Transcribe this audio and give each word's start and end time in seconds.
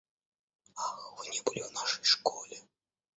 Ах, 0.85 1.03
вы 1.19 1.27
не 1.27 1.39
были 1.43 1.61
в 1.61 1.71
нашей 1.73 2.03
школе? 2.03 2.57